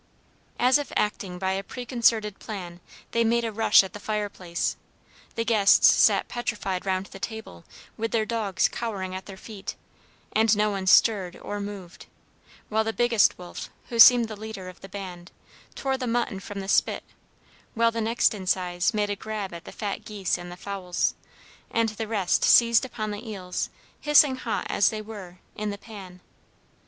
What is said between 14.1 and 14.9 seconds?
the leader of the